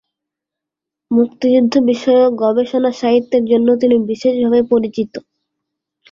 মুক্তিযুদ্ধ 1.11 1.73
বিষয়ক 1.89 2.31
গবেষণা 2.43 2.91
সাহিত্যের 2.93 3.43
জন্য 3.45 3.67
তিনি 3.81 3.95
বিশেষভাবে 4.09 4.61
পরিচিত। 4.71 5.13